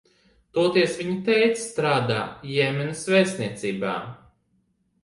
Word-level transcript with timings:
Toties 0.57 0.95
viņa 1.01 1.13
tētis 1.27 1.67
strādā 1.73 2.17
Jemenas 2.55 3.05
vēstniecībā. 3.13 3.97